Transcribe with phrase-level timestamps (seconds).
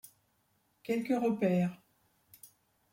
[0.81, 1.77] Quelques repères.